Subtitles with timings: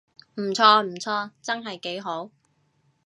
[0.33, 2.31] 唔錯唔錯，真係幾好